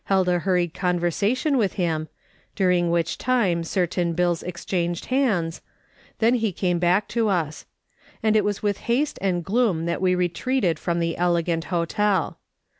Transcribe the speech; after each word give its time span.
'ld 0.09 0.27
a 0.27 0.39
hurried 0.39 0.73
conversation 0.73 1.59
with 1.59 1.73
him, 1.73 2.07
during 2.55 2.89
which 2.89 3.19
time 3.19 3.63
certain 3.63 4.13
bills 4.13 4.41
exchanged 4.41 5.05
hands, 5.13 5.61
then 6.17 6.33
he 6.33 6.51
came 6.51 6.79
back 6.79 7.07
to 7.07 7.27
us. 7.29 7.67
And 8.23 8.35
it 8.35 8.43
was 8.43 8.63
with 8.63 8.79
haste 8.89 9.19
and 9.21 9.45
gloom 9.45 9.85
that 9.85 10.01
we 10.01 10.15
retreated 10.15 10.79
from 10.79 10.99
the 11.01 11.15
elegant 11.17 11.65
hotel. 11.65 12.39